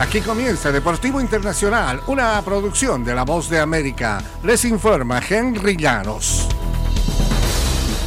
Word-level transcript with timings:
Aquí 0.00 0.22
comienza 0.22 0.72
Deportivo 0.72 1.20
Internacional, 1.20 2.00
una 2.06 2.40
producción 2.40 3.04
de 3.04 3.14
La 3.14 3.22
Voz 3.24 3.50
de 3.50 3.60
América. 3.60 4.22
Les 4.42 4.64
informa 4.64 5.20
Henry 5.20 5.76
Llanos. 5.76 6.48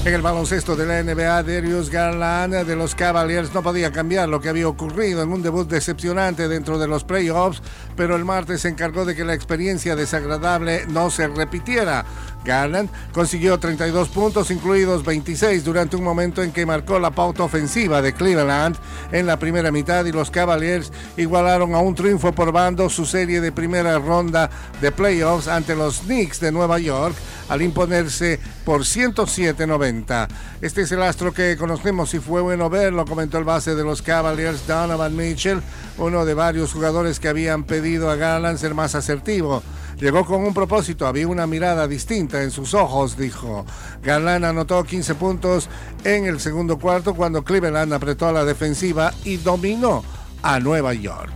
En 0.04 0.14
el 0.14 0.24
baloncesto 0.24 0.76
de 0.76 0.88
la 0.88 1.04
NBA, 1.04 1.44
Darius 1.44 1.92
Garland 1.92 2.66
de 2.66 2.76
los 2.76 2.96
Cavaliers 2.96 3.54
no 3.54 3.62
podía 3.62 3.92
cambiar 3.92 4.28
lo 4.28 4.42
que 4.42 4.50
había 4.50 4.68
ocurrido 4.68 5.22
en 5.22 5.32
un 5.32 5.44
debut 5.44 5.70
decepcionante 5.70 6.48
dentro 6.48 6.80
de 6.80 6.88
los 6.88 7.04
playoffs, 7.04 7.62
pero 7.96 8.16
el 8.16 8.26
martes 8.26 8.62
se 8.62 8.70
encargó 8.70 9.06
de 9.06 9.16
que 9.16 9.24
la 9.24 9.36
experiencia 9.36 9.96
desagradable 9.96 10.88
no 10.88 11.12
se 11.12 11.28
repitiera. 11.28 12.06
Garland 12.44 12.90
consiguió 13.14 13.58
32 13.58 14.10
puntos, 14.10 14.52
incluidos 14.52 15.04
26 15.06 15.64
durante 15.64 15.96
un 15.96 16.04
momento 16.04 16.44
en 16.44 16.52
que 16.52 16.66
marcó 16.66 17.00
la 17.00 17.12
pauta 17.12 17.44
ofensiva 17.44 18.02
de 18.02 18.14
Cleveland 18.14 18.76
en 19.12 19.26
la 19.26 19.38
primera 19.38 19.72
mitad 19.72 20.06
y 20.06 20.12
los 20.12 20.32
Cavaliers 20.32 20.92
igualaron 21.18 21.76
a 21.76 21.80
un 21.80 21.96
triunfo 21.96 22.32
por 22.34 22.52
bando 22.52 22.90
su 22.90 23.06
serie 23.06 23.42
de 23.42 23.52
primera 23.52 24.00
ronda 24.00 24.50
de 24.82 24.92
playoffs 24.92 25.48
ante 25.48 25.76
los 25.76 26.02
Knicks 26.02 26.40
de 26.40 26.52
Nueva 26.52 26.80
York 26.80 27.16
al 27.50 27.62
imponerse 27.62 28.40
por 28.66 28.82
107-90. 28.82 30.28
Este 30.62 30.82
es 30.82 30.92
el 30.92 31.04
astro 31.04 31.34
que 31.34 31.58
conocemos 31.58 32.14
y 32.14 32.20
fue 32.20 32.42
bueno 32.42 32.70
verlo, 32.70 33.06
comentó 33.06 33.38
el 33.38 33.44
base 33.44 33.76
de 33.76 33.84
los 33.84 34.02
Cavaliers, 34.02 34.66
Donovan 34.68 35.16
Mitchell, 35.16 35.62
uno 35.98 36.26
de 36.26 36.34
varios 36.34 36.74
jugadores 36.74 37.20
que 37.20 37.28
habían 37.28 37.64
pedido 37.64 38.10
a 38.10 38.16
Garland 38.16 38.58
ser 38.58 38.74
más 38.74 38.96
asertivo. 38.96 39.62
Llegó 40.00 40.26
con 40.26 40.44
un 40.44 40.54
propósito, 40.54 41.08
había 41.08 41.28
una 41.28 41.48
mirada 41.48 41.88
distinta 41.88 42.44
en 42.44 42.52
sus 42.52 42.74
ojos, 42.74 43.18
dijo. 43.18 43.66
Garland 44.02 44.46
anotó 44.46 44.84
15 44.84 45.16
puntos 45.16 45.70
en 46.04 46.26
el 46.26 46.40
segundo 46.40 46.78
cuarto 46.80 47.14
cuando 47.14 47.44
Cleveland 47.44 47.94
apretó 47.94 48.32
la 48.32 48.46
defensiva 48.46 49.14
y 49.24 49.38
dominó 49.38 50.04
a 50.42 50.60
Nueva 50.60 50.94
York. 50.94 51.32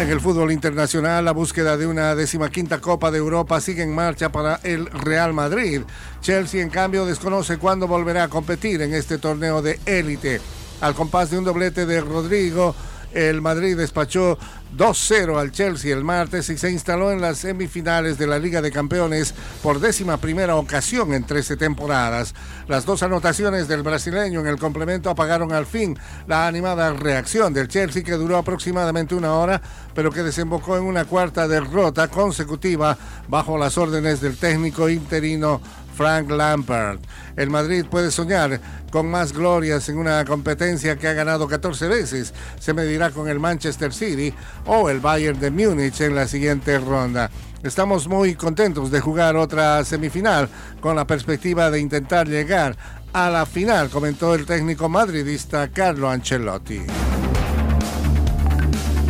En 0.00 0.10
el 0.10 0.20
fútbol 0.20 0.50
internacional, 0.50 1.24
la 1.24 1.30
búsqueda 1.30 1.76
de 1.76 1.86
una 1.86 2.16
decimaquinta 2.16 2.80
Copa 2.80 3.12
de 3.12 3.18
Europa 3.18 3.60
sigue 3.60 3.84
en 3.84 3.94
marcha 3.94 4.30
para 4.32 4.58
el 4.64 4.86
Real 4.86 5.32
Madrid. 5.32 5.82
Chelsea, 6.20 6.62
en 6.62 6.68
cambio, 6.68 7.06
desconoce 7.06 7.58
cuándo 7.58 7.86
volverá 7.86 8.24
a 8.24 8.28
competir 8.28 8.82
en 8.82 8.92
este 8.92 9.18
torneo 9.18 9.62
de 9.62 9.78
élite. 9.86 10.40
Al 10.80 10.94
compás 10.94 11.30
de 11.30 11.38
un 11.38 11.44
doblete 11.44 11.86
de 11.86 12.00
Rodrigo, 12.00 12.74
el 13.14 13.40
Madrid 13.40 13.76
despachó 13.76 14.38
2-0 14.76 15.38
al 15.38 15.52
Chelsea 15.52 15.94
el 15.94 16.02
martes 16.02 16.48
y 16.50 16.58
se 16.58 16.70
instaló 16.70 17.12
en 17.12 17.20
las 17.20 17.38
semifinales 17.38 18.18
de 18.18 18.26
la 18.26 18.40
Liga 18.40 18.60
de 18.60 18.72
Campeones 18.72 19.32
por 19.62 19.78
décima 19.78 20.16
primera 20.16 20.56
ocasión 20.56 21.14
en 21.14 21.24
13 21.24 21.56
temporadas. 21.56 22.34
Las 22.66 22.84
dos 22.84 23.04
anotaciones 23.04 23.68
del 23.68 23.82
brasileño 23.82 24.40
en 24.40 24.48
el 24.48 24.58
complemento 24.58 25.10
apagaron 25.10 25.52
al 25.52 25.66
fin 25.66 25.96
la 26.26 26.48
animada 26.48 26.92
reacción 26.92 27.54
del 27.54 27.68
Chelsea 27.68 28.02
que 28.02 28.12
duró 28.12 28.36
aproximadamente 28.36 29.14
una 29.14 29.34
hora, 29.34 29.62
pero 29.94 30.10
que 30.10 30.24
desembocó 30.24 30.76
en 30.76 30.82
una 30.82 31.04
cuarta 31.04 31.46
derrota 31.46 32.08
consecutiva 32.08 32.98
bajo 33.28 33.56
las 33.56 33.78
órdenes 33.78 34.20
del 34.20 34.36
técnico 34.36 34.88
interino 34.88 35.60
Frank 35.94 36.30
Lampard. 36.30 36.98
El 37.36 37.50
Madrid 37.50 37.84
puede 37.90 38.10
soñar 38.10 38.60
con 38.90 39.10
más 39.10 39.32
glorias 39.32 39.88
en 39.88 39.98
una 39.98 40.24
competencia 40.24 40.96
que 40.96 41.08
ha 41.08 41.12
ganado 41.12 41.48
14 41.48 41.88
veces. 41.88 42.34
Se 42.60 42.74
medirá 42.74 43.10
con 43.10 43.28
el 43.28 43.40
Manchester 43.40 43.92
City 43.92 44.34
o 44.66 44.90
el 44.90 45.00
Bayern 45.00 45.40
de 45.40 45.50
Múnich 45.50 46.00
en 46.00 46.14
la 46.14 46.28
siguiente 46.28 46.78
ronda. 46.78 47.30
Estamos 47.62 48.08
muy 48.08 48.34
contentos 48.34 48.90
de 48.90 49.00
jugar 49.00 49.36
otra 49.36 49.84
semifinal 49.84 50.48
con 50.80 50.96
la 50.96 51.06
perspectiva 51.06 51.70
de 51.70 51.80
intentar 51.80 52.28
llegar 52.28 52.76
a 53.14 53.30
la 53.30 53.46
final, 53.46 53.88
comentó 53.88 54.34
el 54.34 54.44
técnico 54.44 54.88
madridista 54.88 55.68
Carlo 55.68 56.10
Ancelotti. 56.10 56.82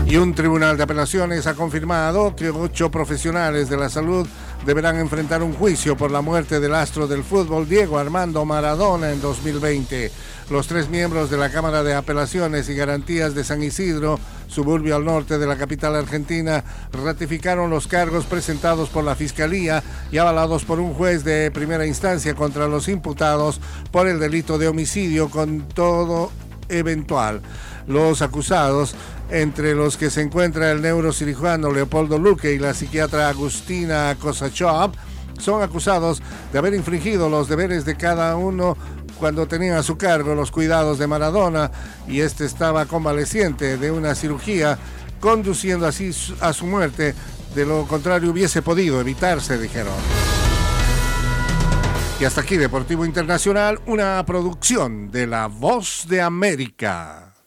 Y 0.06 0.16
un 0.16 0.34
tribunal 0.34 0.76
de 0.76 0.82
apelaciones 0.82 1.46
ha 1.46 1.54
confirmado 1.54 2.36
que 2.36 2.50
ocho 2.50 2.91
profesionales 2.91 3.70
de 3.70 3.78
la 3.78 3.88
salud 3.88 4.26
deberán 4.64 4.96
enfrentar 4.98 5.42
un 5.42 5.52
juicio 5.52 5.97
por 5.97 6.10
la 6.10 6.22
muerte 6.22 6.60
del 6.60 6.75
astro 6.75 7.06
del 7.06 7.22
fútbol 7.22 7.69
Diego 7.69 7.98
Armando 7.98 8.44
Maradona 8.44 9.10
en 9.10 9.20
2020. 9.20 10.10
Los 10.50 10.66
tres 10.66 10.88
miembros 10.88 11.30
de 11.30 11.36
la 11.36 11.50
Cámara 11.50 11.82
de 11.82 11.94
Apelaciones 11.94 12.69
y 12.69 12.74
Garantías 12.74 13.34
de 13.34 13.44
San 13.44 13.62
Isidro, 13.62 14.19
suburbio 14.47 14.97
al 14.97 15.04
norte 15.04 15.38
de 15.38 15.47
la 15.47 15.56
capital 15.56 15.94
argentina, 15.97 16.64
ratificaron 16.92 17.70
los 17.70 17.86
cargos 17.86 18.24
presentados 18.24 18.88
por 18.88 19.04
la 19.04 19.14
Fiscalía 19.14 19.82
y 20.10 20.19
avalados 20.19 20.64
por 20.64 20.80
un 20.80 20.94
juez 20.94 21.24
de 21.24 21.50
primera 21.50 21.86
instancia 21.86 22.34
contra 22.34 22.69
los 22.69 22.88
imputados 22.88 23.60
por 23.91 24.06
el 24.06 24.19
delito 24.19 24.58
de 24.58 24.69
homicidio 24.69 25.30
con 25.30 25.69
todo 25.69 26.30
eventual. 26.69 27.42
Los 27.87 28.22
acusados, 28.22 28.95
entre 29.31 29.75
los 29.75 29.97
que 29.97 30.11
se 30.11 30.22
encuentra 30.22 30.71
el 30.71 30.83
neurocirujano 30.83 31.71
Leopoldo 31.71 32.19
Luque 32.19 32.53
y 32.53 32.59
la 32.59 32.75
psiquiatra 32.75 33.28
Agustina 33.28 34.17
Kosachov, 34.21 34.93
son 35.39 35.62
acusados 35.62 36.22
de 36.53 36.59
haber 36.59 36.75
infringido 36.75 37.28
los 37.28 37.49
deberes 37.49 37.84
de 37.84 37.97
cada 37.97 38.37
uno 38.37 38.77
cuando 39.19 39.47
tenían 39.47 39.77
a 39.77 39.83
su 39.83 39.97
cargo 39.97 40.34
los 40.34 40.50
cuidados 40.50 40.99
de 40.99 41.06
Maradona 41.06 41.71
y 42.09 42.21
este 42.21 42.45
estaba 42.45 42.87
convaleciente 42.87 43.77
de 43.77 43.91
una 43.91 44.15
cirugía, 44.15 44.78
conduciendo 45.21 45.87
así 45.87 46.11
a 46.41 46.53
su 46.53 46.66
muerte. 46.66 47.15
De 47.55 47.65
lo 47.65 47.87
contrario 47.87 48.31
hubiese 48.31 48.62
podido 48.62 49.01
evitarse, 49.01 49.59
dijeron. 49.59 49.95
Y 52.21 52.25
hasta 52.25 52.41
aquí 52.41 52.56
Deportivo 52.56 53.05
Internacional, 53.05 53.81
una 53.87 54.25
producción 54.25 55.11
de 55.11 55.27
La 55.27 55.47
Voz 55.49 56.06
de 56.09 56.22
América. 56.22 57.34